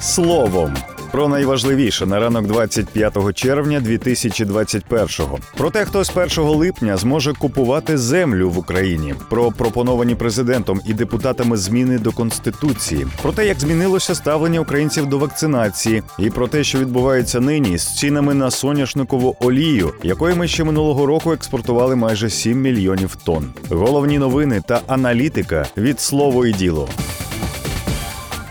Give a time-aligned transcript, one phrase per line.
[0.00, 0.74] словом.
[1.12, 5.38] Про найважливіше на ранок 25 червня 2021-го.
[5.56, 10.94] Про те, хто з 1 липня зможе купувати землю в Україні, про пропоновані президентом і
[10.94, 16.64] депутатами зміни до конституції, про те, як змінилося ставлення українців до вакцинації, і про те,
[16.64, 22.30] що відбувається нині з цінами на соняшникову олію, якої ми ще минулого року експортували майже
[22.30, 23.52] 7 мільйонів тонн.
[23.70, 26.88] Головні новини та аналітика від слово і діло.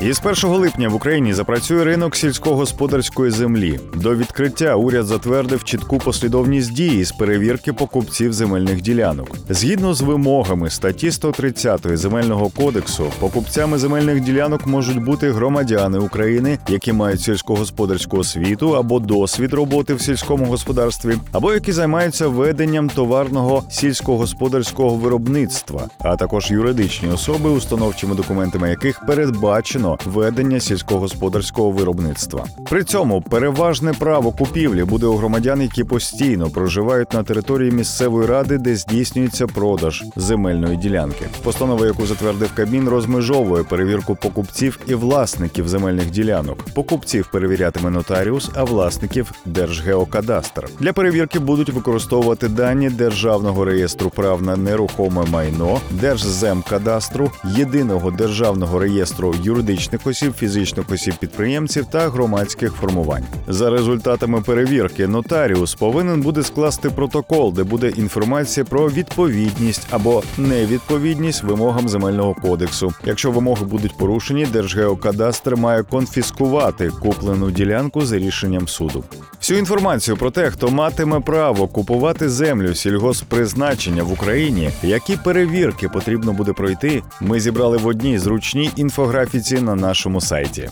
[0.00, 3.80] Із 1 липня в Україні запрацює ринок сільськогосподарської землі.
[3.94, 9.28] До відкриття уряд затвердив чітку послідовність дії з перевірки покупців земельних ділянок.
[9.48, 16.92] Згідно з вимогами статті 130 земельного кодексу, покупцями земельних ділянок можуть бути громадяни України, які
[16.92, 24.96] мають сільськогосподарську освіту або досвід роботи в сільському господарстві, або які займаються веденням товарного сільськогосподарського
[24.96, 32.44] виробництва, а також юридичні особи, установчими документами яких передбачено ведення сільськогосподарського виробництва.
[32.70, 38.58] При цьому переважне право купівлі буде у громадян, які постійно проживають на території місцевої ради,
[38.58, 41.26] де здійснюється продаж земельної ділянки.
[41.42, 46.58] Постанова, яку затвердив Кабмін, розмежовує перевірку покупців і власників земельних ділянок.
[46.74, 50.68] Покупців перевірятиме нотаріус, а власників Держгеокадастр.
[50.80, 59.34] Для перевірки будуть використовувати дані Державного реєстру прав на нерухоме майно, Держземкадастру, єдиного державного реєстру
[59.42, 63.24] юридичних осіб, фізичних осіб підприємців та громадських формувань.
[63.48, 71.42] За результатами перевірки нотаріус повинен буде скласти протокол, де буде інформація про відповідність або невідповідність
[71.42, 72.92] вимогам земельного кодексу.
[73.04, 79.04] Якщо вимоги будуть порушені, Держгеокадастр має конфіскувати куплену ділянку за рішенням суду.
[79.40, 86.32] Всю інформацію про те, хто матиме право купувати землю сільгосппризначення в Україні, які перевірки потрібно
[86.32, 90.70] буде пройти, ми зібрали в одній зручній інфографіці на нашому сайті.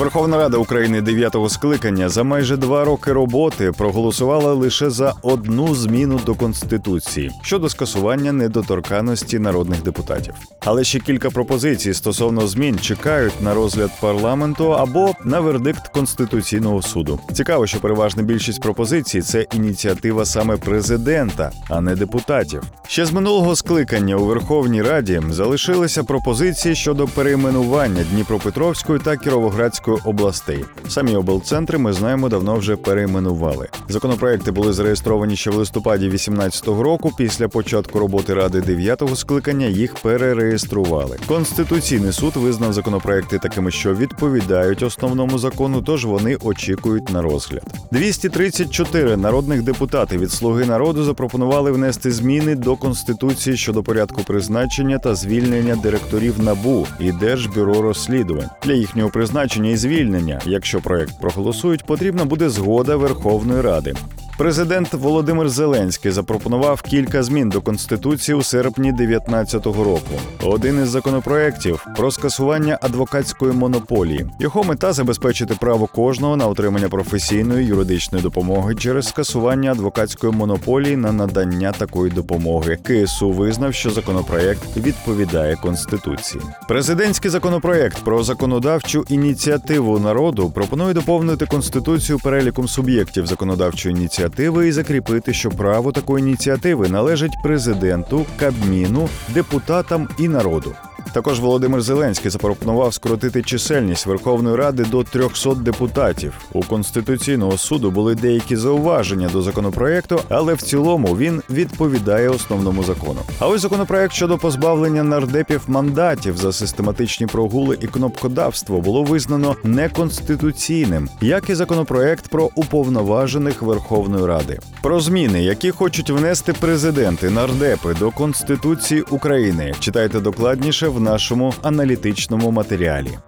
[0.00, 6.20] Верховна Рада України дев'ятого скликання за майже два роки роботи проголосувала лише за одну зміну
[6.26, 10.34] до конституції щодо скасування недоторканості народних депутатів.
[10.60, 17.20] Але ще кілька пропозицій стосовно змін чекають на розгляд парламенту або на вердикт конституційного суду.
[17.32, 22.62] Цікаво, що переважна більшість пропозицій це ініціатива саме президента, а не депутатів.
[22.90, 30.64] Ще з минулого скликання у Верховній Раді залишилися пропозиції щодо перейменування Дніпропетровської та Кіровоградської областей.
[30.88, 33.68] Самі облцентри ми знаємо давно вже перейменували.
[33.88, 37.12] Законопроекти були зареєстровані ще в листопаді 2018 року.
[37.18, 41.16] Після початку роботи ради дев'ятого скликання їх перереєстрували.
[41.26, 47.62] Конституційний суд визнав законопроекти такими, що відповідають основному закону, тож вони очікують на розгляд.
[47.92, 55.14] 234 народних депутати від Слуги народу запропонували внести зміни до конституції щодо порядку призначення та
[55.14, 60.40] звільнення директорів НАБУ і Держбюро розслідувань для їхнього призначення і звільнення.
[60.46, 63.94] Якщо проект проголосують, потрібна буде згода Верховної Ради.
[64.40, 70.00] Президент Володимир Зеленський запропонував кілька змін до конституції у серпні 2019 року.
[70.42, 74.26] Один із законопроєктів про скасування адвокатської монополії.
[74.38, 81.12] Його мета забезпечити право кожного на отримання професійної юридичної допомоги через скасування адвокатської монополії на
[81.12, 82.78] надання такої допомоги.
[82.82, 86.44] КСУ визнав, що законопроєкт відповідає конституції.
[86.68, 94.29] Президентський законопроєкт про законодавчу ініціативу народу пропонує доповнити конституцію переліком суб'єктів законодавчої ініціативи
[94.68, 100.74] і закріпити, що право такої ініціативи належить президенту, кабміну, депутатам і народу.
[101.12, 106.32] Також Володимир Зеленський запропонував скоротити чисельність Верховної Ради до 300 депутатів.
[106.52, 113.20] У конституційного суду були деякі зауваження до законопроекту, але в цілому він відповідає основному закону.
[113.38, 121.08] А ось законопроект щодо позбавлення нардепів мандатів за систематичні прогули і кнопкодавство було визнано неконституційним,
[121.20, 124.58] як і законопроект про уповноважених Верховної Ради.
[124.82, 132.50] Про зміни, які хочуть внести президенти нардепи до Конституції України, читайте докладніше в нашому аналітичному
[132.50, 133.18] матеріалі.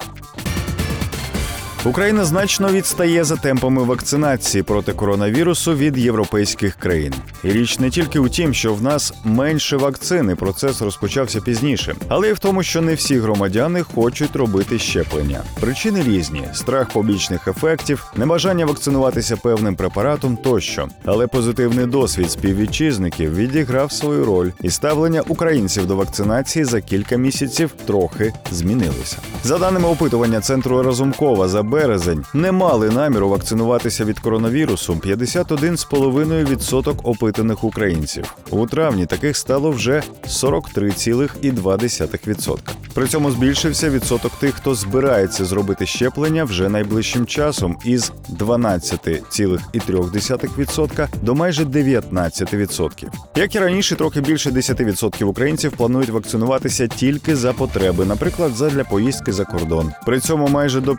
[1.84, 7.14] Україна значно відстає за темпами вакцинації проти коронавірусу від європейських країн.
[7.44, 12.28] І річ не тільки у тім, що в нас менше вакцини, процес розпочався пізніше, але
[12.28, 15.40] й в тому, що не всі громадяни хочуть робити щеплення.
[15.60, 20.88] Причини різні: страх побічних ефектів, небажання вакцинуватися певним препаратом тощо.
[21.04, 27.70] Але позитивний досвід співвітчизників відіграв свою роль, і ставлення українців до вакцинації за кілька місяців
[27.86, 29.16] трохи змінилося.
[29.44, 37.64] За даними опитування центру Разумкова за березень не мали наміру вакцинуватися від коронавірусу 51,5% опитаних
[37.64, 38.34] українців.
[38.50, 42.58] У травні таких стало вже 43,2%.
[42.94, 51.34] При цьому збільшився відсоток тих, хто збирається зробити щеплення вже найближчим часом із 12,3% до
[51.34, 53.06] майже 19%.
[53.36, 59.32] Як і раніше, трохи більше 10% українців планують вакцинуватися тільки за потреби, наприклад, задля поїздки
[59.32, 59.92] за кордон.
[60.06, 60.96] При цьому майже до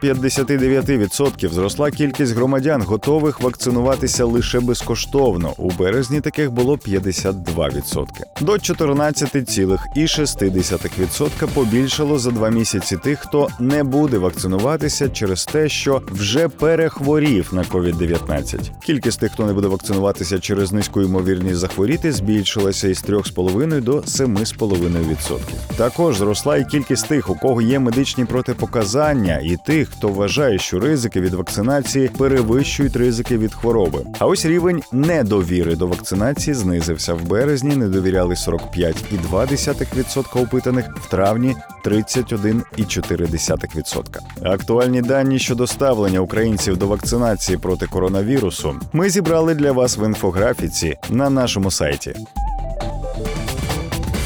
[0.70, 5.54] 59% зросла кількість громадян, готових вакцинуватися лише безкоштовно.
[5.58, 8.06] У березні таких було 52%.
[8.42, 16.48] До 14,6% побільшало за два місяці тих, хто не буде вакцинуватися через те, що вже
[16.48, 18.72] перехворів на COVID-19.
[18.86, 25.40] Кількість тих, хто не буде вакцинуватися через низьку ймовірність захворіти, збільшилася із 3,5 до 7,5%.
[25.78, 30.80] Також зросла і кількість тих, у кого є медичні протипоказання, і тих, хто вважає, що
[30.80, 34.00] ризики від вакцинації перевищують ризики від хвороби.
[34.20, 37.76] А ось рівень недовіри до вакцинації знизився в березні.
[37.76, 41.56] Не довіряли 45,2% опитаних, в травні
[41.86, 44.20] 31,4%.
[44.44, 50.98] Актуальні дані щодо ставлення українців до вакцинації проти коронавірусу ми зібрали для вас в інфографіці
[51.10, 52.16] на нашому сайті.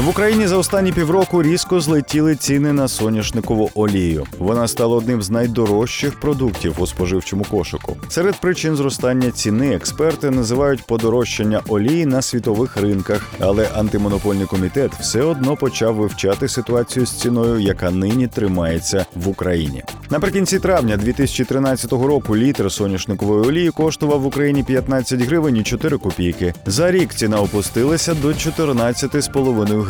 [0.05, 4.25] В Україні за останні півроку різко злетіли ціни на соняшникову олію.
[4.39, 7.97] Вона стала одним з найдорожчих продуктів у споживчому кошику.
[8.09, 15.21] Серед причин зростання ціни експерти називають подорожчання олії на світових ринках, але антимонопольний комітет все
[15.21, 19.83] одно почав вивчати ситуацію з ціною, яка нині тримається в Україні.
[20.09, 26.53] Наприкінці травня 2013 року літр соняшникової олії коштував в Україні 15 гривень і 4 копійки.
[26.65, 29.86] За рік ціна опустилася до 14,5 гривень.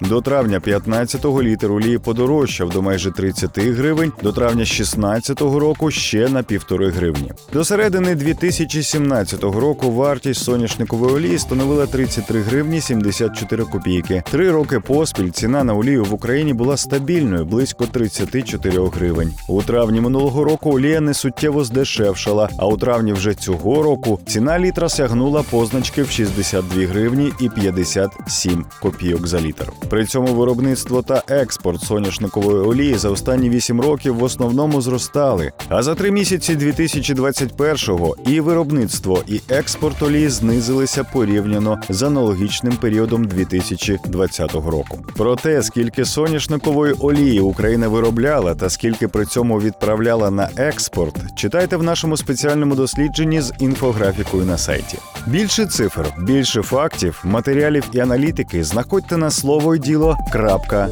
[0.00, 6.28] До травня 15-го літр олії подорожчав до майже 30 гривень, до травня 16-го року ще
[6.28, 7.32] на півтори гривні.
[7.52, 14.22] До середини 2017 року вартість соняшникової олії становила 33 гривні 74 копійки.
[14.30, 19.32] Три роки поспіль ціна на олію в Україні була стабільною близько 34 гривень.
[19.48, 24.58] У травні минулого року олія не суттєво здешевшала, а у травні вже цього року ціна
[24.58, 29.72] літра сягнула позначки в 62 гривні і 57 копійок за літр.
[29.88, 35.52] При цьому виробництво та експорт соняшникової олії за останні 8 років в основному зростали.
[35.68, 43.24] А за три місяці 2021-го і виробництво, і експорт олії знизилися порівняно з аналогічним періодом
[43.24, 45.04] 2020 року.
[45.16, 51.76] Про те, скільки соняшникової олії Україна виробляла та скільки при цьому відправляла на експорт, читайте
[51.76, 54.98] в нашому спеціальному дослідженні з інфографікою на сайті.
[55.26, 60.86] Більше цифр, більше фактів, матеріалів і аналітики знаходьте на слово й діло.ua.